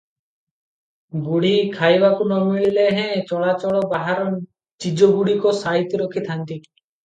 [1.27, 6.55] ବୁଢ଼ୀ ଖାଇବାକୁ ନ ମିଳିଲେହେଁ ଚଳାଚଳ ବାହାର ଚିଜଗୁଡ଼ିକ ସାଇତି ରଖି ଥାନ୍ତି।